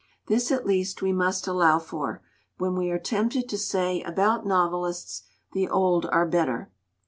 This 0.25 0.51
at 0.51 0.65
least 0.65 1.03
we 1.03 1.13
must 1.13 1.45
allow 1.45 1.77
for, 1.77 2.23
when 2.57 2.73
we 2.75 2.89
are 2.89 2.97
tempted 2.97 3.47
to 3.47 3.57
say 3.59 4.01
about 4.01 4.47
novelists, 4.47 5.21
"The 5.53 5.69
old 5.69 6.07
are 6.07 6.25
better." 6.25 6.71